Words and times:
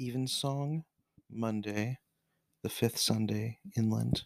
Evensong, 0.00 0.84
Monday, 1.28 1.98
the 2.62 2.68
fifth 2.68 2.98
Sunday 2.98 3.58
in 3.74 3.90
Lent. 3.90 4.24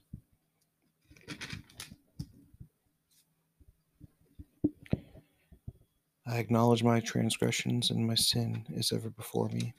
I 6.27 6.37
acknowledge 6.37 6.83
my 6.85 7.01
transgressions, 7.01 7.91
and 7.91 8.07
my 8.07 8.15
sin 8.15 8.67
is 8.75 8.93
ever 8.93 9.09
before 9.09 9.49
me. 9.49 9.73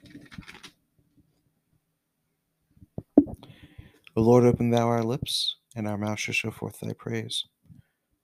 O 4.15 4.21
Lord, 4.21 4.46
open 4.46 4.71
thou 4.71 4.87
our 4.87 5.03
lips, 5.03 5.57
and 5.75 5.87
our 5.87 5.97
mouth 5.97 6.19
shall 6.19 6.33
show 6.33 6.51
forth 6.51 6.79
thy 6.79 6.94
praise. 6.94 7.46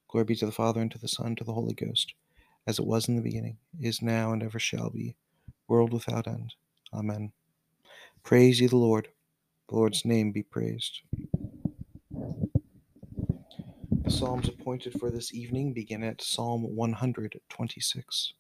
Glory 0.07 0.25
be 0.25 0.35
to 0.35 0.47
the 0.47 0.51
Father, 0.51 0.81
and 0.81 0.91
to 0.91 0.97
the 0.97 1.07
Son, 1.07 1.27
and 1.27 1.37
to 1.37 1.43
the 1.43 1.53
Holy 1.53 1.75
Ghost, 1.75 2.13
as 2.65 2.79
it 2.79 2.85
was 2.85 3.07
in 3.07 3.15
the 3.15 3.21
beginning, 3.21 3.57
is 3.79 4.01
now, 4.01 4.33
and 4.33 4.41
ever 4.41 4.59
shall 4.59 4.89
be, 4.89 5.15
world 5.67 5.93
without 5.93 6.27
end. 6.27 6.55
Amen. 6.91 7.31
Praise 8.29 8.61
ye 8.61 8.67
the 8.67 8.77
Lord. 8.77 9.07
The 9.69 9.75
Lord's 9.75 10.05
name 10.05 10.31
be 10.31 10.43
praised. 10.43 11.01
The 14.03 14.11
Psalms 14.11 14.47
appointed 14.47 14.99
for 14.99 15.09
this 15.09 15.33
evening 15.33 15.73
begin 15.73 16.03
at 16.03 16.21
Psalm 16.21 16.75
126. 16.75 18.33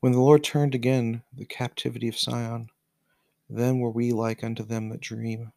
When 0.00 0.12
the 0.12 0.18
Lord 0.18 0.42
turned 0.42 0.74
again 0.74 1.24
the 1.30 1.44
captivity 1.44 2.08
of 2.08 2.16
Sion, 2.16 2.70
then 3.50 3.80
were 3.80 3.90
we 3.90 4.10
like 4.12 4.42
unto 4.42 4.64
them 4.64 4.88
that 4.88 5.02
dream. 5.02 5.52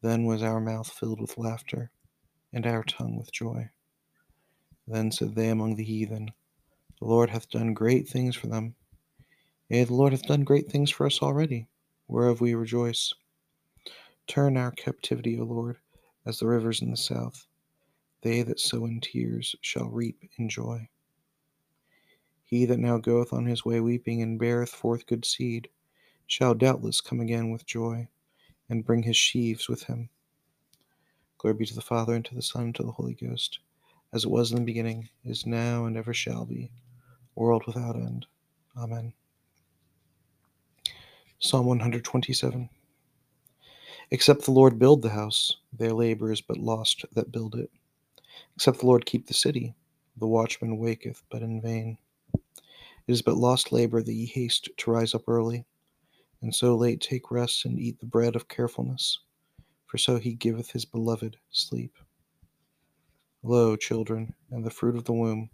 Then 0.00 0.24
was 0.24 0.42
our 0.42 0.60
mouth 0.60 0.88
filled 0.88 1.20
with 1.20 1.36
laughter, 1.36 1.90
and 2.54 2.66
our 2.66 2.84
tongue 2.84 3.18
with 3.18 3.30
joy. 3.32 3.68
Then 4.88 5.12
said 5.12 5.34
they 5.34 5.50
among 5.50 5.76
the 5.76 5.84
heathen, 5.84 6.30
The 7.00 7.06
Lord 7.06 7.28
hath 7.28 7.50
done 7.50 7.74
great 7.74 8.08
things 8.08 8.34
for 8.34 8.46
them. 8.46 8.76
Yea, 9.68 9.84
the 9.84 9.94
Lord 9.94 10.12
hath 10.12 10.26
done 10.26 10.44
great 10.44 10.70
things 10.70 10.90
for 10.90 11.06
us 11.06 11.20
already, 11.20 11.66
whereof 12.06 12.40
we 12.40 12.54
rejoice. 12.54 13.12
Turn 14.26 14.56
our 14.56 14.70
captivity, 14.70 15.38
O 15.40 15.44
Lord, 15.44 15.78
as 16.24 16.38
the 16.38 16.46
rivers 16.46 16.82
in 16.82 16.90
the 16.90 16.96
south. 16.96 17.46
They 18.22 18.42
that 18.42 18.60
sow 18.60 18.84
in 18.84 19.00
tears 19.00 19.56
shall 19.60 19.88
reap 19.88 20.18
in 20.38 20.48
joy. 20.48 20.88
He 22.44 22.64
that 22.64 22.78
now 22.78 22.98
goeth 22.98 23.32
on 23.32 23.46
his 23.46 23.64
way 23.64 23.80
weeping 23.80 24.22
and 24.22 24.38
beareth 24.38 24.70
forth 24.70 25.06
good 25.06 25.24
seed, 25.24 25.68
shall 26.28 26.54
doubtless 26.54 27.00
come 27.00 27.20
again 27.20 27.50
with 27.50 27.66
joy, 27.66 28.08
and 28.68 28.84
bring 28.84 29.02
his 29.02 29.16
sheaves 29.16 29.68
with 29.68 29.84
him. 29.84 30.10
Glory 31.38 31.54
be 31.54 31.66
to 31.66 31.74
the 31.74 31.80
Father, 31.80 32.14
and 32.14 32.24
to 32.24 32.34
the 32.34 32.42
Son, 32.42 32.62
and 32.64 32.74
to 32.76 32.82
the 32.84 32.92
Holy 32.92 33.14
Ghost, 33.14 33.58
as 34.12 34.24
it 34.24 34.30
was 34.30 34.52
in 34.52 34.58
the 34.58 34.64
beginning, 34.64 35.08
is 35.24 35.44
now, 35.44 35.84
and 35.84 35.96
ever 35.96 36.14
shall 36.14 36.44
be, 36.44 36.70
world 37.34 37.64
without 37.66 37.96
end. 37.96 38.26
Amen. 38.76 39.12
Psalm 41.46 41.66
127. 41.66 42.68
Except 44.10 44.44
the 44.44 44.50
Lord 44.50 44.80
build 44.80 45.00
the 45.00 45.10
house, 45.10 45.58
their 45.72 45.92
labor 45.92 46.32
is 46.32 46.40
but 46.40 46.56
lost 46.56 47.04
that 47.12 47.30
build 47.30 47.54
it. 47.54 47.70
Except 48.56 48.80
the 48.80 48.86
Lord 48.86 49.06
keep 49.06 49.28
the 49.28 49.32
city, 49.32 49.72
the 50.16 50.26
watchman 50.26 50.76
waketh 50.76 51.22
but 51.30 51.42
in 51.42 51.62
vain. 51.62 51.98
It 52.34 52.42
is 53.06 53.22
but 53.22 53.36
lost 53.36 53.70
labor 53.70 54.02
that 54.02 54.12
ye 54.12 54.26
haste 54.26 54.70
to 54.76 54.90
rise 54.90 55.14
up 55.14 55.28
early 55.28 55.64
and 56.42 56.52
so 56.52 56.74
late 56.74 57.00
take 57.00 57.30
rest 57.30 57.64
and 57.64 57.78
eat 57.78 58.00
the 58.00 58.06
bread 58.06 58.34
of 58.34 58.48
carefulness, 58.48 59.20
for 59.86 59.98
so 59.98 60.16
he 60.18 60.34
giveth 60.34 60.72
his 60.72 60.84
beloved 60.84 61.36
sleep. 61.52 61.96
Lo, 63.44 63.76
children, 63.76 64.34
and 64.50 64.64
the 64.64 64.70
fruit 64.70 64.96
of 64.96 65.04
the 65.04 65.12
womb 65.12 65.50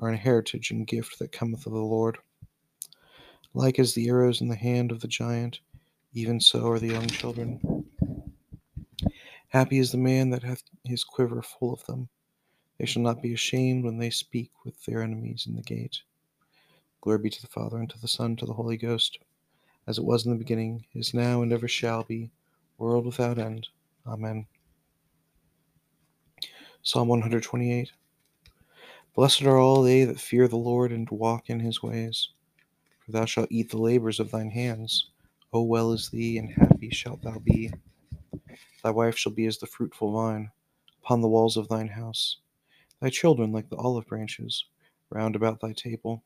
are 0.00 0.08
an 0.08 0.18
heritage 0.18 0.72
and 0.72 0.88
gift 0.88 1.20
that 1.20 1.30
cometh 1.30 1.66
of 1.66 1.72
the 1.72 1.78
Lord. 1.78 2.18
Like 3.54 3.78
as 3.78 3.94
the 3.94 4.08
arrows 4.08 4.40
in 4.40 4.48
the 4.48 4.56
hand 4.56 4.92
of 4.92 5.00
the 5.00 5.08
giant, 5.08 5.60
even 6.12 6.40
so 6.40 6.68
are 6.68 6.78
the 6.78 6.88
young 6.88 7.06
children. 7.06 7.84
Happy 9.48 9.78
is 9.78 9.90
the 9.90 9.98
man 9.98 10.30
that 10.30 10.42
hath 10.42 10.62
his 10.84 11.04
quiver 11.04 11.42
full 11.42 11.72
of 11.72 11.84
them. 11.86 12.08
They 12.78 12.86
shall 12.86 13.02
not 13.02 13.22
be 13.22 13.34
ashamed 13.34 13.84
when 13.84 13.98
they 13.98 14.10
speak 14.10 14.50
with 14.64 14.84
their 14.84 15.02
enemies 15.02 15.46
in 15.48 15.56
the 15.56 15.62
gate. 15.62 16.02
Glory 17.00 17.18
be 17.18 17.30
to 17.30 17.42
the 17.42 17.48
Father, 17.48 17.78
and 17.78 17.90
to 17.90 18.00
the 18.00 18.08
Son, 18.08 18.26
and 18.26 18.38
to 18.38 18.46
the 18.46 18.52
Holy 18.52 18.76
Ghost 18.76 19.18
as 19.86 19.98
it 19.98 20.04
was 20.04 20.24
in 20.24 20.30
the 20.30 20.38
beginning, 20.38 20.84
is 20.94 21.14
now, 21.14 21.42
and 21.42 21.52
ever 21.52 21.66
shall 21.66 22.04
be, 22.04 22.30
world 22.78 23.04
without 23.04 23.38
end. 23.38 23.68
Amen. 24.06 24.46
Psalm 26.82 27.08
128 27.08 27.90
Blessed 29.14 29.42
are 29.42 29.58
all 29.58 29.82
they 29.82 30.04
that 30.04 30.20
fear 30.20 30.46
the 30.46 30.56
Lord 30.56 30.92
and 30.92 31.10
walk 31.10 31.50
in 31.50 31.58
his 31.58 31.82
ways. 31.82 32.30
Thou 33.10 33.24
shalt 33.24 33.50
eat 33.50 33.70
the 33.70 33.78
labors 33.78 34.20
of 34.20 34.30
thine 34.30 34.50
hands. 34.50 35.10
O 35.52 35.62
well 35.62 35.92
is 35.92 36.08
thee, 36.08 36.38
and 36.38 36.50
happy 36.50 36.90
shalt 36.90 37.22
thou 37.22 37.38
be. 37.38 37.72
Thy 38.82 38.90
wife 38.90 39.16
shall 39.18 39.32
be 39.32 39.46
as 39.46 39.58
the 39.58 39.66
fruitful 39.66 40.12
vine 40.12 40.50
upon 41.02 41.20
the 41.20 41.28
walls 41.28 41.56
of 41.56 41.68
thine 41.68 41.88
house, 41.88 42.36
thy 43.00 43.10
children 43.10 43.52
like 43.52 43.68
the 43.68 43.76
olive 43.76 44.06
branches 44.06 44.64
round 45.10 45.34
about 45.34 45.60
thy 45.60 45.72
table. 45.72 46.22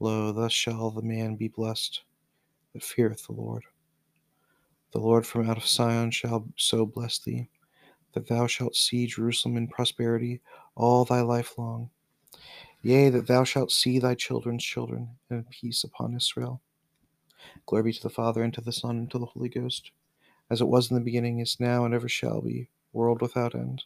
Lo, 0.00 0.32
thus 0.32 0.52
shall 0.52 0.90
the 0.90 1.02
man 1.02 1.36
be 1.36 1.48
blessed 1.48 2.02
that 2.72 2.82
feareth 2.82 3.26
the 3.26 3.32
Lord. 3.32 3.64
The 4.92 5.00
Lord 5.00 5.26
from 5.26 5.48
out 5.48 5.58
of 5.58 5.66
Sion 5.66 6.10
shall 6.10 6.48
so 6.56 6.86
bless 6.86 7.18
thee, 7.18 7.48
that 8.14 8.26
thou 8.26 8.46
shalt 8.46 8.74
see 8.74 9.06
Jerusalem 9.06 9.56
in 9.56 9.68
prosperity 9.68 10.40
all 10.74 11.04
thy 11.04 11.20
life 11.20 11.56
long. 11.58 11.90
Yea, 12.82 13.08
that 13.10 13.26
thou 13.26 13.44
shalt 13.44 13.72
see 13.72 13.98
thy 13.98 14.14
children's 14.14 14.64
children, 14.64 15.08
and 15.30 15.48
peace 15.50 15.84
upon 15.84 16.14
Israel. 16.14 16.60
Glory 17.66 17.84
be 17.84 17.92
to 17.92 18.02
the 18.02 18.10
Father, 18.10 18.42
and 18.42 18.54
to 18.54 18.60
the 18.60 18.72
Son, 18.72 18.96
and 18.98 19.10
to 19.10 19.18
the 19.18 19.26
Holy 19.26 19.48
Ghost, 19.48 19.90
as 20.50 20.60
it 20.60 20.68
was 20.68 20.90
in 20.90 20.94
the 20.94 21.00
beginning, 21.02 21.40
is 21.40 21.58
now, 21.58 21.84
and 21.84 21.92
ever 21.94 22.08
shall 22.08 22.40
be, 22.40 22.68
world 22.92 23.20
without 23.20 23.54
end. 23.54 23.84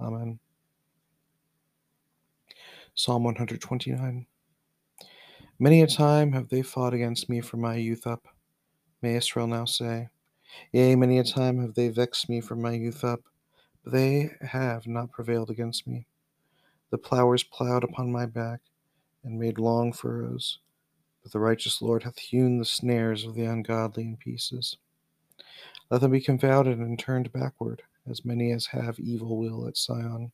Amen. 0.00 0.38
Psalm 2.94 3.24
129. 3.24 4.26
Many 5.58 5.82
a 5.82 5.86
time 5.86 6.32
have 6.32 6.48
they 6.48 6.62
fought 6.62 6.92
against 6.92 7.28
me 7.28 7.40
from 7.40 7.60
my 7.60 7.76
youth 7.76 8.06
up, 8.06 8.26
may 9.00 9.14
Israel 9.14 9.46
now 9.46 9.64
say. 9.64 10.08
Yea, 10.72 10.96
many 10.96 11.18
a 11.18 11.24
time 11.24 11.60
have 11.60 11.74
they 11.74 11.88
vexed 11.88 12.28
me 12.28 12.40
from 12.40 12.60
my 12.60 12.72
youth 12.72 13.04
up, 13.04 13.20
but 13.84 13.92
they 13.92 14.30
have 14.40 14.86
not 14.86 15.10
prevailed 15.12 15.50
against 15.50 15.86
me. 15.86 16.06
The 16.92 16.98
plowers 16.98 17.42
plowed 17.42 17.84
upon 17.84 18.12
my 18.12 18.26
back, 18.26 18.60
and 19.24 19.38
made 19.38 19.58
long 19.58 19.94
furrows, 19.94 20.58
but 21.22 21.32
the 21.32 21.40
righteous 21.40 21.80
Lord 21.80 22.02
hath 22.02 22.18
hewn 22.18 22.58
the 22.58 22.66
snares 22.66 23.24
of 23.24 23.34
the 23.34 23.46
ungodly 23.46 24.04
in 24.04 24.18
pieces. 24.18 24.76
Let 25.88 26.02
them 26.02 26.10
be 26.10 26.20
confounded 26.20 26.78
and 26.78 26.98
turned 26.98 27.32
backward, 27.32 27.80
as 28.06 28.26
many 28.26 28.52
as 28.52 28.66
have 28.66 29.00
evil 29.00 29.38
will 29.38 29.66
at 29.66 29.78
Sion. 29.78 30.32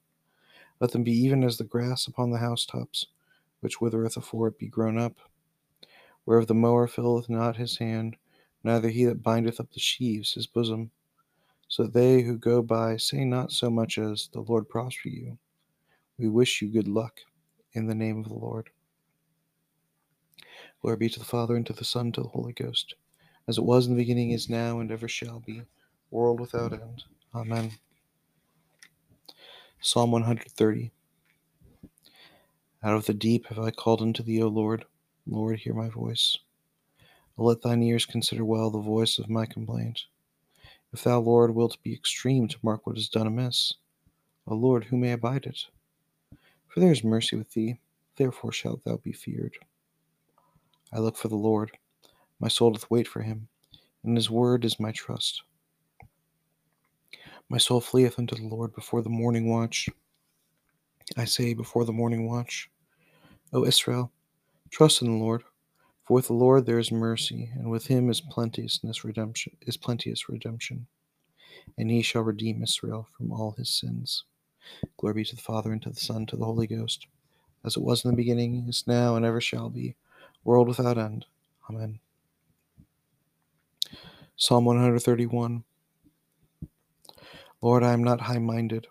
Let 0.81 0.91
them 0.91 1.05
be 1.05 1.13
even 1.13 1.45
as 1.45 1.59
the 1.59 1.65
grass 1.65 2.09
upon 2.09 2.33
the 2.33 2.39
housetops 2.39 3.07
which 3.61 3.81
withereth 3.81 4.17
afore 4.17 4.49
it 4.49 4.59
be 4.59 4.67
grown 4.67 4.99
up. 4.99 5.15
Whereof 6.27 6.49
the 6.49 6.55
mower 6.55 6.89
filleth 6.89 7.31
not 7.31 7.57
his 7.57 7.79
hand, 7.79 8.17
neither 8.65 8.89
he 8.89 9.05
that 9.05 9.23
bindeth 9.23 9.61
up 9.61 9.71
the 9.71 9.79
sheaves 9.79 10.33
his 10.33 10.49
bosom. 10.49 10.91
So 11.69 11.85
they 11.85 12.23
who 12.23 12.37
go 12.37 12.63
by 12.63 12.97
say 12.97 13.25
not 13.25 13.53
so 13.53 13.71
much 13.71 13.97
as, 13.97 14.29
The 14.33 14.41
Lord 14.41 14.69
prosper 14.69 15.09
you. 15.09 15.39
We 16.19 16.29
wish 16.29 16.61
you 16.61 16.69
good 16.69 16.89
luck 16.89 17.21
in 17.75 17.87
the 17.87 17.95
name 17.95 18.19
of 18.19 18.29
the 18.29 18.35
Lord. 18.35 18.71
Glory 20.83 20.97
be 20.97 21.09
to 21.09 21.19
the 21.19 21.25
Father, 21.25 21.57
and 21.57 21.65
to 21.67 21.73
the 21.73 21.85
Son, 21.85 22.07
and 22.07 22.15
to 22.15 22.23
the 22.23 22.29
Holy 22.29 22.53
Ghost, 22.53 22.95
as 23.47 23.57
it 23.57 23.65
was 23.65 23.87
in 23.87 23.95
the 23.95 24.03
beginning, 24.03 24.33
is 24.33 24.49
now, 24.49 24.81
and 24.81 24.91
ever 24.91 25.07
shall 25.07 25.41
be, 25.41 25.63
world 26.11 26.41
without 26.41 26.73
end. 26.73 27.05
Amen. 27.35 27.71
Psalm 29.81 30.11
130. 30.11 30.91
Out 32.83 32.95
of 32.95 33.07
the 33.07 33.15
deep 33.15 33.47
have 33.47 33.59
I 33.61 33.71
called 33.71 34.03
unto 34.03 34.23
thee, 34.25 34.43
O 34.43 34.49
Lord. 34.49 34.85
Lord, 35.27 35.61
hear 35.61 35.75
my 35.75 35.89
voice. 35.89 36.37
Let 37.37 37.63
thine 37.63 37.83
ears 37.85 38.07
consider 38.07 38.45
well 38.45 38.71
the 38.71 38.81
voice 38.81 39.19
of 39.19 39.31
my 39.31 39.47
complaint. 39.47 40.07
If 40.93 41.05
thou, 41.05 41.21
Lord, 41.21 41.55
wilt 41.55 41.81
be 41.85 41.93
extreme 41.93 42.49
to 42.49 42.59
mark 42.63 42.87
what 42.87 42.99
is 42.99 43.09
done 43.09 43.29
amiss, 43.29 43.75
O 44.49 44.55
Lord, 44.55 44.85
who 44.85 44.97
may 44.97 45.13
abide 45.13 45.47
it? 45.47 45.67
For 46.79 46.83
there 46.83 46.93
is 46.93 47.03
mercy 47.03 47.35
with 47.35 47.51
thee, 47.55 47.81
therefore 48.19 48.53
shalt 48.53 48.85
thou 48.85 48.99
be 48.99 49.11
feared. 49.11 49.59
I 50.93 51.01
look 51.01 51.17
for 51.17 51.27
the 51.27 51.35
Lord, 51.35 51.77
my 52.39 52.47
soul 52.47 52.71
doth 52.71 52.89
wait 52.89 53.09
for 53.09 53.21
him, 53.21 53.49
and 54.05 54.17
his 54.17 54.31
word 54.31 54.65
is 54.65 54.79
my 54.79 54.93
trust. 54.93 55.43
My 57.49 57.59
soul 57.59 57.81
fleeth 57.81 58.17
unto 58.17 58.37
the 58.37 58.47
Lord 58.47 58.77
before 58.77 59.03
the 59.03 59.09
morning 59.09 59.51
watch. 59.51 59.89
I 61.17 61.25
say 61.25 61.53
before 61.53 61.85
the 61.85 61.93
morning 61.93 62.29
watch, 62.29 62.71
O 63.53 63.65
Israel, 63.65 64.13
trust 64.71 65.03
in 65.03 65.09
the 65.09 65.25
Lord, 65.25 65.43
for 66.05 66.15
with 66.15 66.29
the 66.29 66.35
Lord 66.35 66.65
there 66.65 66.79
is 66.79 66.93
mercy, 66.93 67.51
and 67.57 67.73
with 67.73 67.89
him 67.89 68.09
is 68.09 68.21
plenteousness 68.21 69.03
redemption 69.03 69.57
is 69.63 69.77
plenteous 69.77 70.29
redemption, 70.29 70.87
and 71.77 71.91
he 71.91 72.03
shall 72.03 72.23
redeem 72.23 72.63
Israel 72.63 73.09
from 73.17 73.33
all 73.33 73.57
his 73.59 73.69
sins. 73.69 74.23
Glory 74.97 75.15
be 75.15 75.25
to 75.25 75.37
the 75.37 75.43
Father 75.43 75.73
and 75.73 75.83
to 75.83 75.91
the 75.91 76.01
Son, 76.01 76.19
and 76.19 76.29
to 76.29 76.37
the 76.37 76.45
Holy 76.45 76.67
Ghost, 76.67 77.07
as 77.65 77.77
it 77.77 77.83
was 77.83 78.05
in 78.05 78.11
the 78.11 78.17
beginning, 78.17 78.65
is 78.69 78.85
now, 78.87 79.17
and 79.17 79.25
ever 79.25 79.41
shall 79.41 79.69
be, 79.69 79.97
world 80.45 80.69
without 80.69 80.99
end. 80.99 81.27
Amen. 81.69 82.01
Psalm 84.37 84.65
131 84.65 85.65
Lord, 87.61 87.83
I 87.83 87.93
am 87.93 88.05
not 88.05 88.21
high 88.21 88.39
minded. 88.39 88.87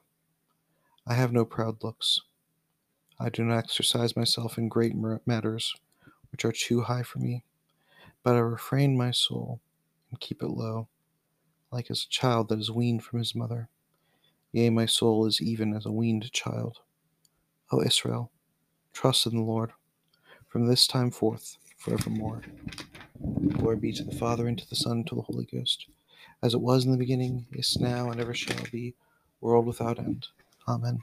I 1.08 1.14
have 1.14 1.32
no 1.32 1.46
proud 1.46 1.84
looks. 1.84 2.20
I 3.18 3.30
do 3.30 3.46
not 3.46 3.58
exercise 3.58 4.18
myself 4.18 4.58
in 4.58 4.68
great 4.68 4.94
matters, 5.26 5.74
which 6.32 6.44
are 6.44 6.52
too 6.52 6.82
high 6.82 7.04
for 7.04 7.20
me, 7.20 7.46
but 8.24 8.36
I 8.36 8.40
refrain 8.40 8.98
my 8.98 9.12
soul 9.12 9.62
and 10.12 10.20
keep 10.20 10.44
it 10.44 10.50
low, 10.50 10.90
like 11.72 11.90
as 11.90 12.04
a 12.04 12.10
child 12.10 12.50
that 12.50 12.60
is 12.60 12.70
weaned 12.70 13.04
from 13.04 13.20
his 13.20 13.34
mother. 13.34 13.70
Yea, 14.52 14.70
my 14.70 14.86
soul 14.86 15.26
is 15.26 15.42
even 15.42 15.74
as 15.76 15.86
a 15.86 15.92
weaned 15.92 16.32
child. 16.32 16.80
O 17.72 17.82
Israel, 17.82 18.32
trust 18.94 19.26
in 19.26 19.36
the 19.36 19.42
Lord 19.44 19.74
from 20.48 20.68
this 20.68 20.88
time 20.88 21.12
forth, 21.12 21.58
forevermore. 21.78 22.42
Glory 23.50 23.76
be 23.76 23.92
to 23.94 24.04
the 24.04 24.16
Father, 24.16 24.48
and 24.48 24.58
to 24.58 24.70
the 24.70 24.76
Son, 24.76 24.98
and 24.98 25.08
to 25.08 25.16
the 25.16 25.22
Holy 25.22 25.46
Ghost, 25.46 25.88
as 26.42 26.54
it 26.54 26.62
was 26.62 26.86
in 26.86 26.92
the 26.92 26.98
beginning, 26.98 27.46
is 27.52 27.78
now, 27.80 28.10
and 28.10 28.22
ever 28.22 28.34
shall 28.34 28.64
be, 28.72 28.96
world 29.42 29.66
without 29.66 30.00
end. 30.00 30.28
Amen. 30.68 31.00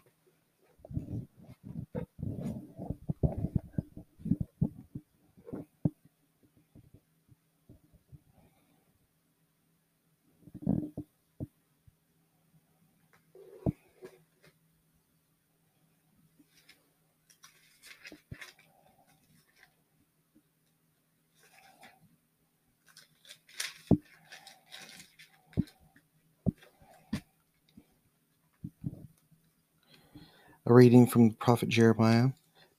A 30.66 30.72
reading 30.72 31.06
from 31.06 31.28
the 31.28 31.34
prophet 31.34 31.68
Jeremiah, 31.68 32.28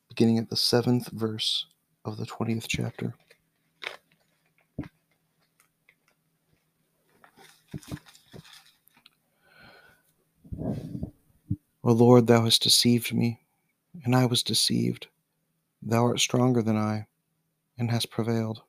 beginning 0.10 0.40
at 0.40 0.50
the 0.50 0.56
seventh 0.56 1.08
verse 1.12 1.68
of 2.04 2.18
the 2.18 2.26
20th 2.26 2.66
chapter. 2.68 3.14
O 11.84 11.92
Lord, 11.92 12.26
thou 12.26 12.46
hast 12.46 12.64
deceived 12.64 13.14
me, 13.14 13.42
and 14.04 14.16
I 14.16 14.26
was 14.26 14.42
deceived. 14.42 15.06
Thou 15.84 16.06
art 16.06 16.20
stronger 16.20 16.64
than 16.64 16.78
I, 16.78 17.06
and 17.78 17.92
hast 17.92 18.10
prevailed. 18.10 18.64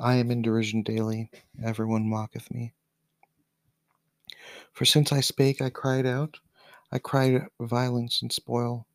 I 0.00 0.14
am 0.14 0.30
in 0.30 0.40
derision 0.40 0.82
daily, 0.82 1.28
everyone 1.62 2.08
mocketh 2.08 2.50
me. 2.50 2.72
For 4.72 4.86
since 4.86 5.12
I 5.12 5.20
spake, 5.20 5.60
I 5.60 5.68
cried 5.68 6.06
out. 6.06 6.38
I 6.92 6.98
cried 6.98 7.46
violence 7.60 8.22
and 8.22 8.32
spoil, 8.32 8.86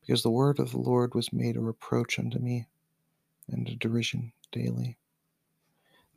because 0.00 0.22
the 0.22 0.30
word 0.30 0.58
of 0.58 0.70
the 0.70 0.78
Lord 0.78 1.14
was 1.14 1.32
made 1.32 1.56
a 1.56 1.60
reproach 1.60 2.18
unto 2.18 2.38
me, 2.38 2.66
and 3.48 3.68
a 3.68 3.74
derision 3.76 4.32
daily. 4.52 4.96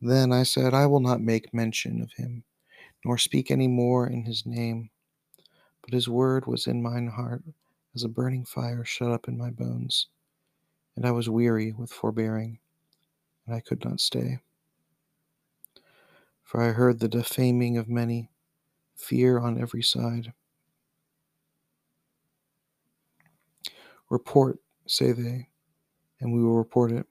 Then 0.01 0.31
I 0.31 0.43
said, 0.43 0.73
I 0.73 0.85
will 0.85 0.99
not 0.99 1.21
make 1.21 1.53
mention 1.53 2.01
of 2.01 2.11
him, 2.11 2.43
nor 3.03 3.17
speak 3.17 3.49
any 3.49 3.67
more 3.67 4.07
in 4.07 4.23
his 4.23 4.45
name. 4.45 4.89
But 5.81 5.93
his 5.93 6.07
word 6.07 6.45
was 6.45 6.67
in 6.67 6.81
mine 6.81 7.07
heart 7.07 7.43
as 7.95 8.03
a 8.03 8.09
burning 8.09 8.45
fire 8.45 8.85
shut 8.85 9.11
up 9.11 9.27
in 9.27 9.37
my 9.37 9.49
bones. 9.49 10.07
And 10.95 11.05
I 11.05 11.11
was 11.11 11.29
weary 11.29 11.71
with 11.71 11.91
forbearing, 11.91 12.59
and 13.45 13.55
I 13.55 13.59
could 13.59 13.83
not 13.83 13.99
stay. 13.99 14.39
For 16.43 16.61
I 16.61 16.71
heard 16.71 16.99
the 16.99 17.07
defaming 17.07 17.77
of 17.77 17.89
many, 17.89 18.29
fear 18.95 19.39
on 19.39 19.59
every 19.59 19.83
side. 19.83 20.33
Report, 24.09 24.59
say 24.85 25.11
they, 25.11 25.49
and 26.21 26.33
we 26.33 26.41
will 26.41 26.57
report 26.57 26.91
it. 26.91 27.05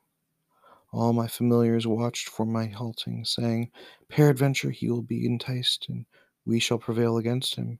All 0.93 1.13
my 1.13 1.27
familiars 1.27 1.87
watched 1.87 2.29
for 2.29 2.47
my 2.47 2.67
halting, 2.67 3.27
saying, 3.27 3.71
Peradventure 4.09 4.71
he 4.71 4.91
will 4.91 5.03
be 5.03 5.27
enticed, 5.27 5.87
and 5.91 6.07
we 6.47 6.59
shall 6.59 6.79
prevail 6.79 7.19
against 7.19 7.57
him, 7.57 7.79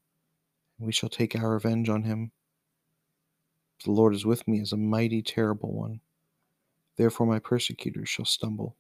and 0.79 0.87
we 0.87 0.93
shall 0.93 1.09
take 1.09 1.35
our 1.35 1.53
revenge 1.53 1.89
on 1.89 2.03
him. 2.03 2.33
The 3.85 3.93
Lord 3.93 4.15
is 4.15 4.27
with 4.27 4.47
me 4.47 4.61
as 4.61 4.73
a 4.73 4.77
mighty, 4.77 5.23
terrible 5.23 5.73
one. 5.73 6.01
Therefore 6.97 7.27
my 7.27 7.39
persecutors 7.39 8.09
shall 8.09 8.25
stumble, 8.27 8.77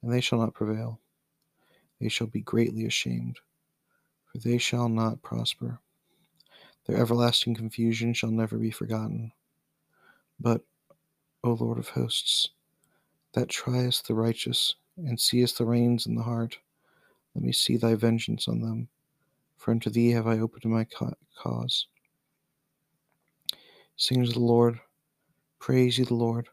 and 0.00 0.12
they 0.12 0.20
shall 0.20 0.38
not 0.38 0.54
prevail. 0.54 1.00
They 2.00 2.08
shall 2.08 2.28
be 2.28 2.40
greatly 2.40 2.86
ashamed, 2.86 3.40
for 4.26 4.38
they 4.38 4.58
shall 4.58 4.88
not 4.88 5.22
prosper. 5.22 5.80
Their 6.86 6.98
everlasting 6.98 7.54
confusion 7.54 8.14
shall 8.14 8.30
never 8.30 8.58
be 8.58 8.70
forgotten. 8.70 9.32
But, 10.40 10.62
O 11.44 11.52
Lord 11.52 11.78
of 11.78 11.88
hosts, 11.88 12.50
that 13.34 13.48
triest 13.48 14.08
the 14.08 14.14
righteous 14.14 14.74
and 14.96 15.20
seest 15.20 15.58
the 15.58 15.66
reins 15.66 16.06
in 16.06 16.14
the 16.14 16.22
heart, 16.22 16.58
let 17.34 17.44
me 17.44 17.52
see 17.52 17.76
thy 17.76 17.94
vengeance 17.94 18.48
on 18.48 18.60
them, 18.60 18.88
for 19.56 19.70
unto 19.70 19.90
thee 19.90 20.10
have 20.10 20.26
I 20.26 20.38
opened 20.38 20.64
my 20.64 20.86
cause. 21.36 21.86
Sing 23.96 24.24
to 24.24 24.32
the 24.32 24.40
Lord, 24.40 24.80
praise 25.58 25.98
ye 25.98 26.04
the 26.04 26.14
Lord, 26.14 26.48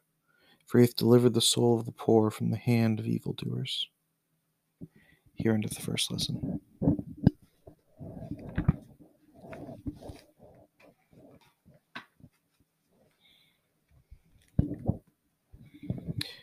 for 0.65 0.79
he 0.79 0.85
hath 0.85 0.95
delivered 0.95 1.33
the 1.33 1.41
soul 1.41 1.79
of 1.79 1.85
the 1.85 1.93
poor 1.93 2.29
from 2.29 2.49
the 2.51 2.57
hand 2.57 2.99
of 2.99 3.07
evildoers. 3.07 3.87
Here 5.35 5.53
endeth 5.53 5.75
the 5.75 5.81
first 5.81 6.11
lesson. 6.11 6.59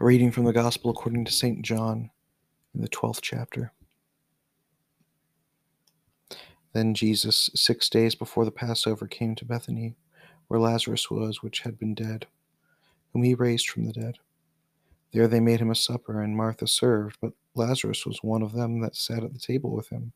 A 0.00 0.04
reading 0.04 0.32
from 0.32 0.42
the 0.42 0.52
Gospel 0.52 0.90
according 0.90 1.24
to 1.24 1.32
St. 1.32 1.62
John 1.62 2.10
in 2.74 2.80
the 2.80 2.88
12th 2.88 3.20
chapter. 3.22 3.72
Then 6.72 6.94
Jesus, 6.94 7.48
six 7.54 7.88
days 7.88 8.16
before 8.16 8.44
the 8.44 8.50
Passover, 8.50 9.06
came 9.06 9.36
to 9.36 9.44
Bethany, 9.44 9.94
where 10.48 10.58
Lazarus 10.58 11.12
was, 11.12 11.44
which 11.44 11.60
had 11.60 11.78
been 11.78 11.94
dead, 11.94 12.26
whom 13.12 13.22
he 13.22 13.34
raised 13.34 13.68
from 13.68 13.84
the 13.84 13.92
dead. 13.92 14.18
There 15.12 15.28
they 15.28 15.38
made 15.38 15.60
him 15.60 15.70
a 15.70 15.76
supper, 15.76 16.20
and 16.20 16.36
Martha 16.36 16.66
served, 16.66 17.18
but 17.20 17.34
Lazarus 17.54 18.04
was 18.04 18.18
one 18.20 18.42
of 18.42 18.52
them 18.52 18.80
that 18.80 18.96
sat 18.96 19.22
at 19.22 19.32
the 19.32 19.38
table 19.38 19.70
with 19.70 19.90
him. 19.90 20.12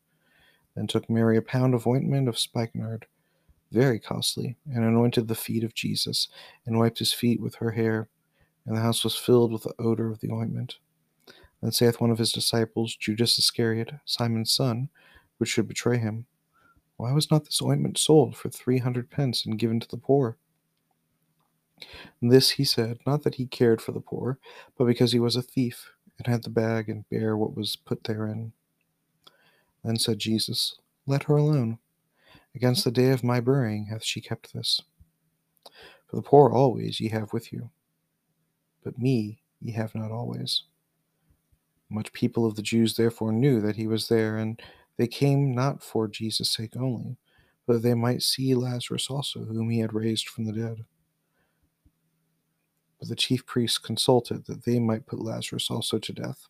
Then 0.75 0.87
took 0.87 1.09
Mary 1.09 1.37
a 1.37 1.41
pound 1.41 1.73
of 1.73 1.87
ointment 1.87 2.27
of 2.27 2.37
spikenard, 2.37 3.05
very 3.71 3.97
costly, 3.97 4.57
and 4.65 4.83
anointed 4.83 5.29
the 5.29 5.35
feet 5.35 5.63
of 5.63 5.73
Jesus, 5.73 6.27
and 6.65 6.77
wiped 6.77 6.99
his 6.99 7.13
feet 7.13 7.39
with 7.39 7.55
her 7.55 7.71
hair 7.71 8.09
and 8.69 8.77
the 8.77 8.81
house 8.81 9.03
was 9.03 9.15
filled 9.15 9.51
with 9.51 9.63
the 9.63 9.73
odor 9.79 10.11
of 10.11 10.19
the 10.19 10.31
ointment. 10.31 10.77
Then 11.59 11.71
saith 11.71 11.99
one 11.99 12.11
of 12.11 12.19
his 12.19 12.31
disciples, 12.31 12.95
Judas 12.95 13.39
Iscariot, 13.39 13.93
Simon's 14.05 14.51
son, 14.51 14.89
which 15.39 15.49
should 15.49 15.67
betray 15.67 15.97
him, 15.97 16.27
Why 16.95 17.11
was 17.11 17.31
not 17.31 17.45
this 17.45 17.63
ointment 17.63 17.97
sold 17.97 18.37
for 18.37 18.49
three 18.49 18.77
hundred 18.77 19.09
pence 19.09 19.43
and 19.43 19.57
given 19.57 19.79
to 19.79 19.87
the 19.87 19.97
poor? 19.97 20.37
This 22.21 22.51
he 22.51 22.63
said, 22.63 22.99
not 23.07 23.23
that 23.23 23.35
he 23.35 23.47
cared 23.47 23.81
for 23.81 23.91
the 23.91 24.01
poor, 24.01 24.37
but 24.77 24.85
because 24.85 25.13
he 25.13 25.19
was 25.19 25.35
a 25.35 25.41
thief, 25.41 25.89
and 26.19 26.27
had 26.27 26.43
the 26.43 26.51
bag 26.51 26.89
and 26.89 27.09
bare 27.09 27.35
what 27.35 27.55
was 27.57 27.75
put 27.75 28.03
therein. 28.03 28.51
Then 29.83 29.97
said 29.97 30.19
Jesus, 30.19 30.75
Let 31.07 31.23
her 31.23 31.37
alone. 31.37 31.79
Against 32.53 32.83
the 32.83 32.91
day 32.91 33.09
of 33.09 33.23
my 33.23 33.39
burying 33.39 33.87
hath 33.87 34.03
she 34.03 34.21
kept 34.21 34.53
this. 34.53 34.81
For 36.05 36.17
the 36.17 36.21
poor 36.21 36.51
always 36.51 36.99
ye 36.99 37.09
have 37.09 37.33
with 37.33 37.51
you, 37.51 37.71
but 38.83 38.99
me 38.99 39.39
ye 39.61 39.73
have 39.73 39.95
not 39.95 40.11
always. 40.11 40.63
Much 41.89 42.13
people 42.13 42.45
of 42.45 42.55
the 42.55 42.61
Jews 42.61 42.95
therefore 42.95 43.31
knew 43.31 43.59
that 43.61 43.75
he 43.75 43.87
was 43.87 44.07
there, 44.07 44.37
and 44.37 44.61
they 44.97 45.07
came 45.07 45.53
not 45.53 45.81
for 45.83 46.07
Jesus' 46.07 46.51
sake 46.51 46.75
only, 46.77 47.17
but 47.65 47.73
that 47.73 47.79
they 47.83 47.93
might 47.95 48.21
see 48.21 48.53
Lazarus 48.53 49.09
also, 49.09 49.45
whom 49.45 49.69
he 49.69 49.79
had 49.79 49.93
raised 49.93 50.27
from 50.27 50.45
the 50.45 50.53
dead. 50.53 50.85
But 52.99 53.09
the 53.09 53.15
chief 53.15 53.45
priests 53.45 53.77
consulted 53.77 54.45
that 54.45 54.65
they 54.65 54.79
might 54.79 55.07
put 55.07 55.19
Lazarus 55.19 55.71
also 55.71 55.97
to 55.99 56.13
death, 56.13 56.45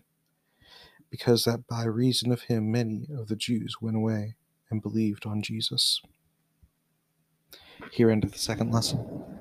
because 1.09 1.45
that 1.45 1.67
by 1.67 1.85
reason 1.85 2.31
of 2.31 2.43
him 2.43 2.71
many 2.71 3.07
of 3.17 3.27
the 3.27 3.35
Jews 3.35 3.77
went 3.81 3.97
away 3.97 4.35
and 4.69 4.81
believed 4.81 5.25
on 5.25 5.41
Jesus. 5.41 6.01
Here 7.91 8.09
endeth 8.11 8.33
the 8.33 8.39
second 8.39 8.71
lesson. 8.71 9.38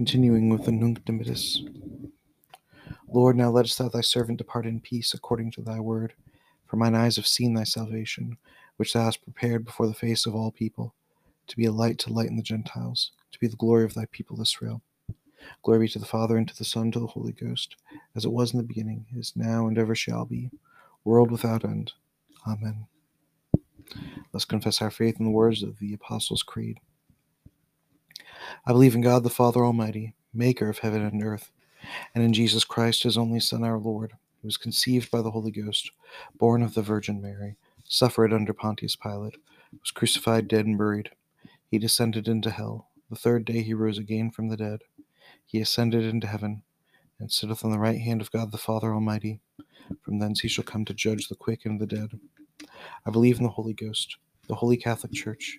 Continuing 0.00 0.48
with 0.48 0.64
the 0.64 0.72
Nunc 0.72 1.04
Dimittis. 1.04 1.58
Lord, 3.06 3.36
now 3.36 3.50
lettest 3.50 3.76
thou 3.76 3.90
thy 3.90 4.00
servant 4.00 4.38
depart 4.38 4.64
in 4.64 4.80
peace 4.80 5.12
according 5.12 5.50
to 5.50 5.60
thy 5.60 5.78
word. 5.78 6.14
For 6.64 6.76
mine 6.76 6.94
eyes 6.94 7.16
have 7.16 7.26
seen 7.26 7.52
thy 7.52 7.64
salvation, 7.64 8.38
which 8.78 8.94
thou 8.94 9.04
hast 9.04 9.22
prepared 9.22 9.66
before 9.66 9.86
the 9.86 9.92
face 9.92 10.24
of 10.24 10.34
all 10.34 10.52
people, 10.52 10.94
to 11.48 11.56
be 11.58 11.66
a 11.66 11.70
light 11.70 11.98
to 11.98 12.12
lighten 12.14 12.36
the 12.36 12.42
Gentiles, 12.42 13.12
to 13.30 13.38
be 13.38 13.46
the 13.46 13.56
glory 13.56 13.84
of 13.84 13.92
thy 13.92 14.06
people 14.10 14.40
Israel. 14.40 14.80
Glory 15.62 15.80
be 15.80 15.88
to 15.88 15.98
the 15.98 16.06
Father, 16.06 16.38
and 16.38 16.48
to 16.48 16.56
the 16.56 16.64
Son, 16.64 16.84
and 16.84 16.92
to 16.94 17.00
the 17.00 17.06
Holy 17.06 17.32
Ghost, 17.32 17.76
as 18.16 18.24
it 18.24 18.32
was 18.32 18.54
in 18.54 18.56
the 18.56 18.64
beginning, 18.64 19.04
is 19.14 19.34
now, 19.36 19.66
and 19.66 19.76
ever 19.76 19.94
shall 19.94 20.24
be, 20.24 20.50
world 21.04 21.30
without 21.30 21.62
end. 21.62 21.92
Amen. 22.46 22.86
Let's 24.32 24.46
confess 24.46 24.80
our 24.80 24.90
faith 24.90 25.16
in 25.18 25.26
the 25.26 25.30
words 25.30 25.62
of 25.62 25.78
the 25.78 25.92
Apostles' 25.92 26.42
Creed. 26.42 26.80
I 28.66 28.72
believe 28.72 28.94
in 28.94 29.00
God 29.00 29.22
the 29.22 29.30
Father 29.30 29.64
Almighty, 29.64 30.14
maker 30.32 30.68
of 30.68 30.78
heaven 30.78 31.02
and 31.02 31.22
earth, 31.22 31.50
and 32.14 32.22
in 32.24 32.32
Jesus 32.32 32.64
Christ, 32.64 33.04
his 33.04 33.16
only 33.16 33.40
Son, 33.40 33.64
our 33.64 33.78
Lord, 33.78 34.12
who 34.40 34.48
was 34.48 34.56
conceived 34.56 35.10
by 35.10 35.22
the 35.22 35.30
Holy 35.30 35.50
Ghost, 35.50 35.90
born 36.38 36.62
of 36.62 36.74
the 36.74 36.82
Virgin 36.82 37.20
Mary, 37.20 37.56
suffered 37.84 38.32
under 38.32 38.52
Pontius 38.52 38.96
Pilate, 38.96 39.36
was 39.80 39.90
crucified, 39.90 40.48
dead, 40.48 40.66
and 40.66 40.78
buried. 40.78 41.10
He 41.70 41.78
descended 41.78 42.28
into 42.28 42.50
hell. 42.50 42.88
The 43.10 43.16
third 43.16 43.44
day 43.44 43.62
he 43.62 43.74
rose 43.74 43.98
again 43.98 44.30
from 44.30 44.48
the 44.48 44.56
dead. 44.56 44.80
He 45.46 45.60
ascended 45.60 46.04
into 46.04 46.26
heaven, 46.26 46.62
and 47.18 47.30
sitteth 47.30 47.64
on 47.64 47.72
the 47.72 47.78
right 47.78 48.00
hand 48.00 48.20
of 48.20 48.30
God 48.30 48.52
the 48.52 48.58
Father 48.58 48.94
Almighty. 48.94 49.40
From 50.02 50.18
thence 50.18 50.40
he 50.40 50.48
shall 50.48 50.64
come 50.64 50.84
to 50.84 50.94
judge 50.94 51.28
the 51.28 51.34
quick 51.34 51.64
and 51.64 51.80
the 51.80 51.86
dead. 51.86 52.18
I 53.06 53.10
believe 53.10 53.38
in 53.38 53.44
the 53.44 53.50
Holy 53.50 53.72
Ghost, 53.72 54.16
the 54.46 54.54
Holy 54.54 54.76
Catholic 54.76 55.12
Church, 55.12 55.58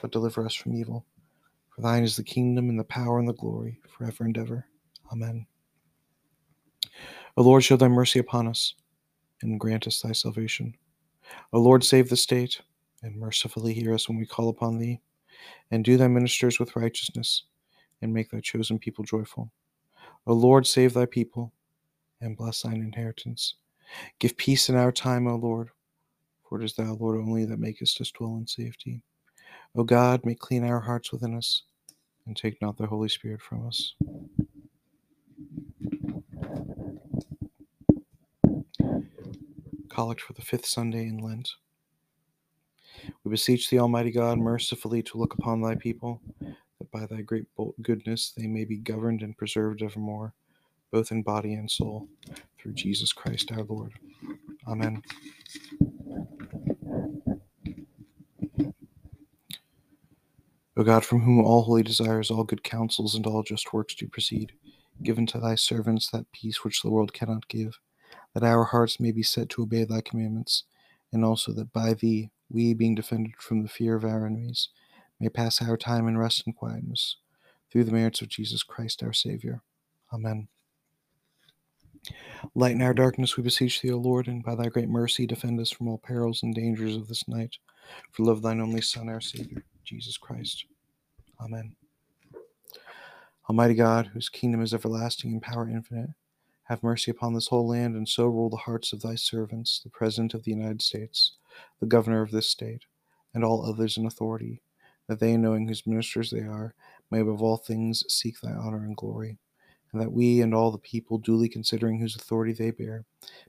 but 0.00 0.12
deliver 0.12 0.44
us 0.44 0.54
from 0.54 0.74
evil. 0.74 1.06
For 1.74 1.82
thine 1.82 2.04
is 2.04 2.16
the 2.16 2.24
kingdom, 2.24 2.68
and 2.70 2.78
the 2.78 2.84
power, 2.84 3.18
and 3.18 3.28
the 3.28 3.34
glory, 3.34 3.80
forever 3.88 4.24
and 4.24 4.36
ever. 4.38 4.66
Amen. 5.12 5.46
O 7.36 7.42
Lord, 7.42 7.62
show 7.62 7.76
thy 7.76 7.88
mercy 7.88 8.18
upon 8.18 8.48
us, 8.48 8.74
and 9.42 9.60
grant 9.60 9.86
us 9.86 10.00
thy 10.00 10.12
salvation. 10.12 10.74
O 11.52 11.60
Lord, 11.60 11.84
save 11.84 12.08
the 12.08 12.16
state, 12.16 12.60
and 13.02 13.16
mercifully 13.16 13.74
hear 13.74 13.92
us 13.92 14.08
when 14.08 14.18
we 14.18 14.26
call 14.26 14.48
upon 14.48 14.78
thee. 14.78 15.00
And 15.70 15.84
do 15.84 15.96
thy 15.96 16.08
ministers 16.08 16.58
with 16.58 16.76
righteousness, 16.76 17.44
and 18.00 18.12
make 18.12 18.30
thy 18.30 18.40
chosen 18.40 18.78
people 18.78 19.04
joyful. 19.04 19.50
O 20.26 20.32
Lord, 20.32 20.66
save 20.66 20.94
thy 20.94 21.06
people, 21.06 21.52
and 22.20 22.36
bless 22.36 22.62
thine 22.62 22.76
inheritance. 22.76 23.56
Give 24.18 24.36
peace 24.36 24.68
in 24.68 24.76
our 24.76 24.92
time, 24.92 25.28
O 25.28 25.36
Lord, 25.36 25.68
for 26.48 26.60
it 26.60 26.64
is 26.64 26.74
thou, 26.74 26.94
Lord, 26.94 27.18
only 27.18 27.44
that 27.44 27.60
makest 27.60 28.00
us 28.00 28.10
dwell 28.10 28.36
in 28.38 28.46
safety. 28.46 29.02
O 29.74 29.84
God, 29.84 30.24
may 30.24 30.34
clean 30.34 30.64
our 30.64 30.80
hearts 30.80 31.12
within 31.12 31.34
us, 31.34 31.62
and 32.26 32.36
take 32.36 32.60
not 32.62 32.76
the 32.76 32.86
Holy 32.86 33.08
Spirit 33.08 33.40
from 33.42 33.66
us. 33.66 33.94
Collect 39.88 40.20
for 40.20 40.32
the 40.34 40.42
fifth 40.42 40.66
Sunday 40.66 41.06
in 41.06 41.18
Lent. 41.18 41.50
We 43.24 43.30
beseech 43.30 43.70
thee, 43.70 43.78
Almighty 43.78 44.10
God, 44.10 44.38
mercifully 44.38 45.02
to 45.04 45.18
look 45.18 45.34
upon 45.34 45.60
thy 45.60 45.74
people, 45.74 46.20
that 46.40 46.90
by 46.90 47.06
thy 47.06 47.22
great 47.22 47.46
goodness 47.82 48.32
they 48.36 48.46
may 48.46 48.64
be 48.64 48.76
governed 48.78 49.22
and 49.22 49.36
preserved 49.36 49.82
evermore, 49.82 50.34
both 50.90 51.10
in 51.10 51.22
body 51.22 51.54
and 51.54 51.70
soul, 51.70 52.08
through 52.58 52.72
Jesus 52.72 53.12
Christ 53.12 53.52
our 53.52 53.64
Lord. 53.64 53.92
Amen. 54.66 55.02
O 60.76 60.84
God, 60.84 61.04
from 61.04 61.22
whom 61.22 61.40
all 61.40 61.62
holy 61.62 61.82
desires, 61.82 62.30
all 62.30 62.44
good 62.44 62.62
counsels, 62.62 63.14
and 63.14 63.26
all 63.26 63.42
just 63.42 63.72
works 63.72 63.94
do 63.94 64.06
proceed, 64.06 64.52
give 65.02 65.16
unto 65.16 65.40
thy 65.40 65.54
servants 65.54 66.10
that 66.10 66.30
peace 66.32 66.64
which 66.64 66.82
the 66.82 66.90
world 66.90 67.14
cannot 67.14 67.48
give, 67.48 67.78
that 68.34 68.42
our 68.44 68.64
hearts 68.64 69.00
may 69.00 69.10
be 69.10 69.22
set 69.22 69.48
to 69.48 69.62
obey 69.62 69.84
thy 69.84 70.02
commandments, 70.02 70.64
and 71.12 71.24
also 71.24 71.52
that 71.52 71.72
by 71.72 71.94
thee 71.94 72.30
we, 72.50 72.74
being 72.74 72.94
defended 72.94 73.32
from 73.38 73.62
the 73.62 73.68
fear 73.68 73.96
of 73.96 74.04
our 74.04 74.26
enemies, 74.26 74.68
may 75.18 75.30
pass 75.30 75.62
our 75.62 75.78
time 75.78 76.06
in 76.06 76.18
rest 76.18 76.42
and 76.44 76.54
quietness, 76.54 77.16
through 77.70 77.84
the 77.84 77.92
merits 77.92 78.20
of 78.20 78.28
Jesus 78.28 78.62
Christ 78.62 79.02
our 79.02 79.14
Saviour. 79.14 79.62
Amen. 80.12 80.48
Lighten 82.54 82.82
our 82.82 82.94
darkness, 82.94 83.36
we 83.36 83.42
beseech 83.42 83.80
thee, 83.80 83.92
O 83.92 83.98
Lord, 83.98 84.28
and 84.28 84.42
by 84.42 84.54
thy 84.54 84.68
great 84.68 84.88
mercy 84.88 85.26
defend 85.26 85.60
us 85.60 85.70
from 85.70 85.88
all 85.88 85.98
perils 85.98 86.42
and 86.42 86.54
dangers 86.54 86.96
of 86.96 87.08
this 87.08 87.26
night. 87.28 87.56
For 88.12 88.24
love 88.24 88.42
thine 88.42 88.60
only 88.60 88.80
Son, 88.80 89.08
our 89.08 89.20
Saviour, 89.20 89.62
Jesus 89.84 90.16
Christ. 90.16 90.64
Amen. 91.40 91.76
Almighty 93.48 93.74
God, 93.74 94.10
whose 94.12 94.28
kingdom 94.28 94.60
is 94.60 94.74
everlasting 94.74 95.32
and 95.32 95.42
power 95.42 95.68
infinite, 95.68 96.10
have 96.64 96.82
mercy 96.82 97.12
upon 97.12 97.32
this 97.32 97.46
whole 97.46 97.68
land, 97.68 97.94
and 97.94 98.08
so 98.08 98.26
rule 98.26 98.50
the 98.50 98.56
hearts 98.56 98.92
of 98.92 99.02
thy 99.02 99.14
servants, 99.14 99.80
the 99.84 99.90
President 99.90 100.34
of 100.34 100.42
the 100.42 100.50
United 100.50 100.82
States, 100.82 101.36
the 101.78 101.86
Governor 101.86 102.22
of 102.22 102.32
this 102.32 102.48
state, 102.48 102.86
and 103.32 103.44
all 103.44 103.64
others 103.64 103.96
in 103.96 104.04
authority, 104.04 104.62
that 105.06 105.20
they, 105.20 105.36
knowing 105.36 105.68
whose 105.68 105.86
ministers 105.86 106.30
they 106.30 106.40
are, 106.40 106.74
may 107.10 107.20
above 107.20 107.40
all 107.40 107.56
things 107.56 108.02
seek 108.08 108.40
thy 108.40 108.50
honor 108.50 108.78
and 108.78 108.96
glory, 108.96 109.38
and 109.96 110.04
that 110.04 110.12
we 110.12 110.42
and 110.42 110.54
all 110.54 110.70
the 110.70 110.76
people, 110.76 111.16
duly 111.16 111.48
considering 111.48 111.98
whose 111.98 112.14
authority 112.14 112.52
they 112.52 112.70
bear, 112.70 113.06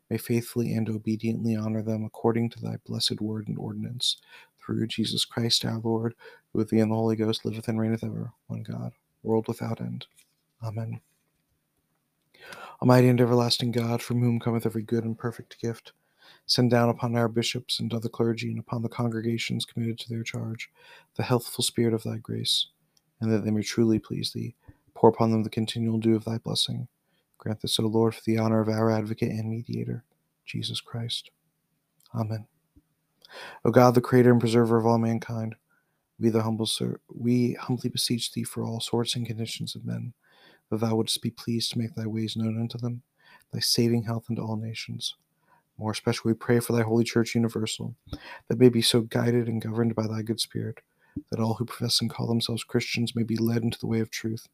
may 0.09 0.17
faithfully 0.17 0.73
and 0.73 0.89
obediently 0.89 1.57
honor 1.57 1.81
them 1.81 2.05
according 2.05 2.49
to 2.49 2.61
thy 2.61 2.77
blessed 2.85 3.19
word 3.19 3.49
and 3.49 3.57
ordinance, 3.57 4.15
through 4.57 4.87
Jesus 4.87 5.25
Christ 5.25 5.65
our 5.65 5.79
Lord, 5.79 6.15
who 6.53 6.59
with 6.59 6.69
thee 6.69 6.79
and 6.79 6.89
the 6.89 6.95
Holy 6.95 7.17
Ghost 7.17 7.43
liveth 7.43 7.67
and 7.67 7.77
reigneth 7.77 8.01
ever, 8.01 8.31
one 8.47 8.63
God, 8.63 8.93
world 9.23 9.49
without 9.49 9.81
end. 9.81 10.07
Amen. 10.63 11.01
Almighty 12.81 13.09
and 13.09 13.19
everlasting 13.19 13.71
God, 13.71 14.01
from 14.01 14.21
whom 14.21 14.39
cometh 14.39 14.65
every 14.65 14.83
good 14.83 15.03
and 15.03 15.17
perfect 15.17 15.59
gift, 15.59 15.91
send 16.45 16.71
down 16.71 16.87
upon 16.87 17.17
our 17.17 17.27
bishops 17.27 17.81
and 17.81 17.93
other 17.93 18.07
clergy 18.07 18.51
and 18.51 18.59
upon 18.59 18.83
the 18.83 18.87
congregations 18.87 19.65
committed 19.65 19.99
to 19.99 20.07
their 20.07 20.23
charge 20.23 20.69
the 21.17 21.23
healthful 21.23 21.65
spirit 21.65 21.93
of 21.93 22.03
thy 22.03 22.15
grace, 22.15 22.67
and 23.19 23.29
that 23.29 23.43
they 23.43 23.51
may 23.51 23.63
truly 23.63 23.99
please 23.99 24.31
thee. 24.31 24.55
Pour 24.97 25.11
upon 25.11 25.29
them 25.29 25.43
the 25.43 25.49
continual 25.51 25.99
dew 25.99 26.15
of 26.15 26.25
thy 26.25 26.39
blessing. 26.39 26.87
Grant 27.37 27.61
this, 27.61 27.79
O 27.79 27.83
Lord, 27.83 28.15
for 28.15 28.21
the 28.25 28.39
honor 28.39 28.61
of 28.61 28.67
our 28.67 28.89
advocate 28.89 29.29
and 29.29 29.47
mediator, 29.47 30.03
Jesus 30.43 30.81
Christ. 30.81 31.29
Amen. 32.15 32.47
O 33.63 33.69
God, 33.69 33.93
the 33.93 34.01
creator 34.01 34.31
and 34.31 34.39
preserver 34.39 34.75
of 34.75 34.87
all 34.87 34.97
mankind, 34.97 35.53
we 36.19 36.29
the 36.29 36.41
humble 36.41 36.67
we 37.13 37.53
humbly 37.53 37.91
beseech 37.91 38.31
thee 38.31 38.43
for 38.43 38.63
all 38.63 38.79
sorts 38.79 39.15
and 39.15 39.27
conditions 39.27 39.75
of 39.75 39.85
men, 39.85 40.13
that 40.71 40.79
thou 40.79 40.95
wouldst 40.95 41.21
be 41.21 41.29
pleased 41.29 41.73
to 41.73 41.77
make 41.77 41.93
thy 41.93 42.07
ways 42.07 42.35
known 42.35 42.59
unto 42.59 42.79
them, 42.79 43.03
thy 43.53 43.59
saving 43.59 44.05
health 44.05 44.25
unto 44.31 44.41
all 44.41 44.55
nations. 44.55 45.13
More 45.77 45.91
especially 45.91 46.31
we 46.31 46.37
pray 46.37 46.59
for 46.59 46.73
thy 46.73 46.81
holy 46.81 47.03
church 47.03 47.35
universal, 47.35 47.95
that 48.47 48.57
may 48.57 48.69
be 48.69 48.81
so 48.81 49.01
guided 49.01 49.47
and 49.47 49.61
governed 49.61 49.93
by 49.93 50.07
thy 50.07 50.23
good 50.23 50.39
spirit, 50.39 50.79
that 51.29 51.39
all 51.39 51.53
who 51.53 51.65
profess 51.65 52.01
and 52.01 52.09
call 52.09 52.25
themselves 52.25 52.63
Christians 52.63 53.15
may 53.15 53.21
be 53.21 53.37
led 53.37 53.61
into 53.61 53.77
the 53.77 53.85
way 53.85 53.99
of 53.99 54.09
truth, 54.09 54.47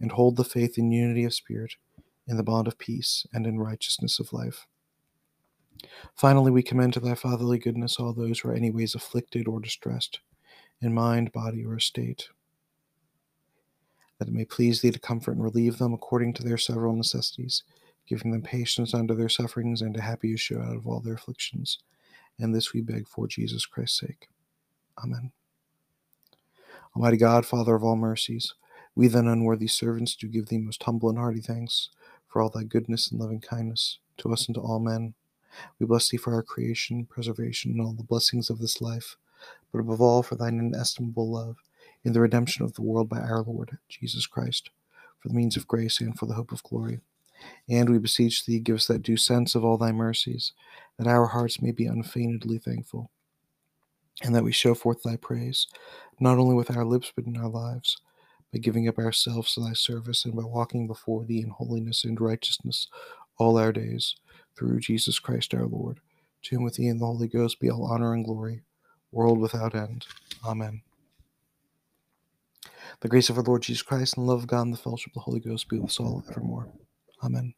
and 0.00 0.12
hold 0.12 0.36
the 0.36 0.44
faith 0.44 0.78
in 0.78 0.90
unity 0.90 1.24
of 1.24 1.34
spirit, 1.34 1.74
in 2.26 2.36
the 2.36 2.42
bond 2.42 2.66
of 2.66 2.78
peace, 2.78 3.26
and 3.32 3.46
in 3.46 3.58
righteousness 3.58 4.18
of 4.18 4.32
life. 4.32 4.66
Finally, 6.14 6.50
we 6.50 6.62
commend 6.62 6.92
to 6.94 7.00
thy 7.00 7.14
fatherly 7.14 7.58
goodness 7.58 7.96
all 7.96 8.12
those 8.12 8.40
who 8.40 8.48
are 8.48 8.54
any 8.54 8.70
ways 8.70 8.94
afflicted 8.94 9.46
or 9.46 9.60
distressed, 9.60 10.20
in 10.80 10.94
mind, 10.94 11.32
body, 11.32 11.64
or 11.64 11.76
estate, 11.76 12.28
that 14.18 14.28
it 14.28 14.34
may 14.34 14.44
please 14.44 14.80
thee 14.80 14.90
to 14.90 14.98
comfort 14.98 15.32
and 15.32 15.42
relieve 15.42 15.78
them 15.78 15.92
according 15.92 16.32
to 16.32 16.42
their 16.42 16.58
several 16.58 16.94
necessities, 16.94 17.62
giving 18.06 18.30
them 18.30 18.42
patience 18.42 18.94
under 18.94 19.14
their 19.14 19.28
sufferings 19.28 19.82
and 19.82 19.96
a 19.96 20.02
happy 20.02 20.32
issue 20.32 20.58
out 20.58 20.76
of 20.76 20.86
all 20.86 21.00
their 21.00 21.14
afflictions. 21.14 21.78
And 22.38 22.54
this 22.54 22.72
we 22.72 22.80
beg 22.80 23.08
for 23.08 23.26
Jesus 23.26 23.66
Christ's 23.66 24.00
sake. 24.00 24.28
Amen. 25.02 25.32
Almighty 26.94 27.16
God, 27.16 27.44
Father 27.44 27.74
of 27.74 27.82
all 27.82 27.96
mercies, 27.96 28.54
we 28.96 29.08
then 29.08 29.26
unworthy 29.26 29.66
servants 29.66 30.14
do 30.14 30.28
give 30.28 30.46
thee 30.46 30.58
most 30.58 30.82
humble 30.82 31.08
and 31.08 31.18
hearty 31.18 31.40
thanks 31.40 31.90
for 32.28 32.40
all 32.40 32.48
thy 32.48 32.62
goodness 32.62 33.10
and 33.10 33.20
loving 33.20 33.40
kindness 33.40 33.98
to 34.18 34.32
us 34.32 34.46
and 34.46 34.54
to 34.54 34.60
all 34.60 34.78
men. 34.78 35.14
We 35.78 35.86
bless 35.86 36.08
thee 36.08 36.16
for 36.16 36.34
our 36.34 36.42
creation, 36.42 37.06
preservation, 37.06 37.72
and 37.72 37.80
all 37.80 37.92
the 37.92 38.02
blessings 38.02 38.50
of 38.50 38.58
this 38.58 38.80
life, 38.80 39.16
but 39.72 39.78
above 39.78 40.00
all 40.00 40.22
for 40.22 40.36
thine 40.36 40.58
inestimable 40.58 41.30
love 41.30 41.56
in 42.04 42.12
the 42.12 42.20
redemption 42.20 42.64
of 42.64 42.74
the 42.74 42.82
world 42.82 43.08
by 43.08 43.18
our 43.18 43.42
Lord 43.42 43.78
Jesus 43.88 44.26
Christ, 44.26 44.70
for 45.18 45.28
the 45.28 45.34
means 45.34 45.56
of 45.56 45.68
grace 45.68 46.00
and 46.00 46.16
for 46.18 46.26
the 46.26 46.34
hope 46.34 46.52
of 46.52 46.62
glory. 46.62 47.00
And 47.68 47.88
we 47.88 47.98
beseech 47.98 48.46
thee, 48.46 48.60
give 48.60 48.76
us 48.76 48.86
that 48.86 49.02
due 49.02 49.16
sense 49.16 49.54
of 49.54 49.64
all 49.64 49.76
thy 49.76 49.92
mercies, 49.92 50.52
that 50.98 51.06
our 51.06 51.26
hearts 51.26 51.60
may 51.60 51.72
be 51.72 51.86
unfeignedly 51.86 52.58
thankful, 52.58 53.10
and 54.22 54.34
that 54.34 54.44
we 54.44 54.52
show 54.52 54.74
forth 54.74 55.02
thy 55.02 55.16
praise, 55.16 55.66
not 56.20 56.38
only 56.38 56.54
with 56.54 56.74
our 56.74 56.84
lips 56.84 57.12
but 57.14 57.26
in 57.26 57.36
our 57.36 57.48
lives, 57.48 57.96
by 58.54 58.60
giving 58.60 58.86
up 58.86 58.98
ourselves 58.98 59.52
to 59.54 59.60
thy 59.60 59.72
service 59.72 60.24
and 60.24 60.36
by 60.36 60.44
walking 60.44 60.86
before 60.86 61.24
thee 61.24 61.40
in 61.40 61.50
holiness 61.50 62.04
and 62.04 62.20
righteousness 62.20 62.86
all 63.36 63.58
our 63.58 63.72
days, 63.72 64.14
through 64.56 64.78
Jesus 64.78 65.18
Christ 65.18 65.52
our 65.54 65.66
Lord. 65.66 65.98
To 66.44 66.54
whom 66.54 66.62
with 66.64 66.74
thee 66.74 66.86
and 66.86 67.00
the 67.00 67.06
Holy 67.06 67.26
Ghost 67.26 67.58
be 67.58 67.68
all 67.68 67.84
honor 67.84 68.14
and 68.14 68.24
glory, 68.24 68.62
world 69.10 69.40
without 69.40 69.74
end. 69.74 70.06
Amen. 70.46 70.82
The 73.00 73.08
grace 73.08 73.28
of 73.28 73.38
our 73.38 73.42
Lord 73.42 73.62
Jesus 73.62 73.82
Christ 73.82 74.16
and 74.16 74.24
love 74.24 74.40
of 74.40 74.46
God 74.46 74.62
and 74.62 74.72
the 74.72 74.78
fellowship 74.78 75.10
of 75.10 75.14
the 75.14 75.20
Holy 75.20 75.40
Ghost 75.40 75.68
be 75.68 75.78
with 75.80 75.90
us 75.90 75.98
all 75.98 76.22
evermore. 76.30 76.68
Amen. 77.24 77.54